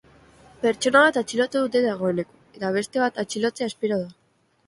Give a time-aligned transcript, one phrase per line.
[0.61, 4.09] Pertsona bat atxilotu dute dagoeneko, eta beste bat atxilotzea espero da.